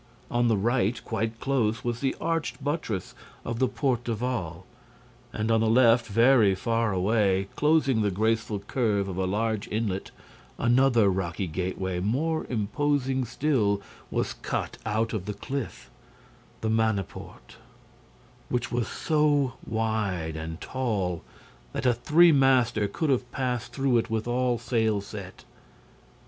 On 0.31 0.47
the 0.47 0.57
right, 0.57 0.99
quite 1.05 1.39
close, 1.39 1.83
was 1.83 1.99
the 1.99 2.15
arched 2.19 2.63
buttress 2.63 3.13
of 3.45 3.59
the 3.59 3.67
Porte 3.67 4.03
d'Aval 4.05 4.65
and, 5.31 5.51
on 5.51 5.61
the 5.61 5.69
left, 5.69 6.07
very 6.07 6.55
far 6.55 6.91
away, 6.91 7.49
closing 7.55 8.01
the 8.01 8.09
graceful 8.09 8.57
curve 8.57 9.07
of 9.07 9.17
a 9.17 9.27
large 9.27 9.67
inlet, 9.67 10.09
another 10.57 11.07
rocky 11.07 11.45
gateway, 11.45 11.99
more 11.99 12.47
imposing 12.49 13.25
still, 13.25 13.79
was 14.09 14.33
cut 14.33 14.79
out 14.87 15.13
of 15.13 15.25
the 15.25 15.35
cliff; 15.35 15.91
the 16.61 16.67
Manneporte, 16.71 17.57
which 18.49 18.71
was 18.71 18.87
so 18.87 19.53
wide 19.63 20.35
and 20.35 20.59
tall 20.59 21.23
that 21.73 21.85
a 21.85 21.93
three 21.93 22.31
master 22.31 22.87
could 22.87 23.11
have 23.11 23.31
passed 23.31 23.71
through 23.71 23.99
it 23.99 24.09
with 24.09 24.27
all 24.27 24.57
sail 24.57 24.99
set. 24.99 25.45